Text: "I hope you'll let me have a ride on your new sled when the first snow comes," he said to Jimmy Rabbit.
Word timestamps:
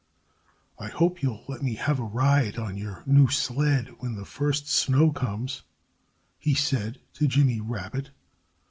"I 0.79 0.87
hope 0.87 1.21
you'll 1.21 1.43
let 1.47 1.61
me 1.61 1.75
have 1.75 1.99
a 1.99 2.03
ride 2.03 2.57
on 2.57 2.75
your 2.75 3.03
new 3.05 3.27
sled 3.29 3.93
when 3.99 4.15
the 4.15 4.25
first 4.25 4.67
snow 4.67 5.11
comes," 5.11 5.61
he 6.39 6.55
said 6.55 6.99
to 7.13 7.27
Jimmy 7.27 7.59
Rabbit. 7.61 8.09